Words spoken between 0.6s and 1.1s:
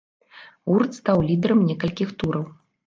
Гурт